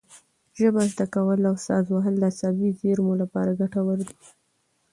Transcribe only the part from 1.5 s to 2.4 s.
ساز وهل د